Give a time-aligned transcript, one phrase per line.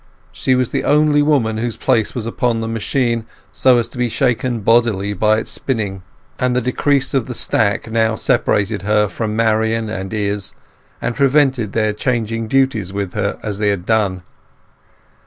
[0.31, 4.09] She was the only woman whose place was upon the machine so as to be
[4.09, 6.01] shaken bodily by its spinning,
[6.39, 10.53] and the decrease of the stack now separated her from Marian and Izz,
[11.03, 14.23] and prevented their changing duties with her as they had done.